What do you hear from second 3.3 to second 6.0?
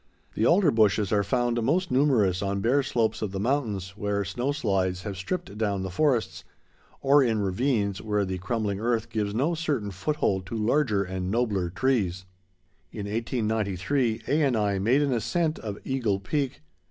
the mountains, where snow slides have stripped down the